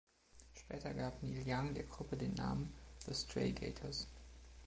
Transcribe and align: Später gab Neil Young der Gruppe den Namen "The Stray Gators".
Später 0.55 0.95
gab 0.95 1.21
Neil 1.21 1.43
Young 1.47 1.75
der 1.75 1.83
Gruppe 1.83 2.17
den 2.17 2.33
Namen 2.33 2.73
"The 3.05 3.13
Stray 3.13 3.51
Gators". 3.51 4.07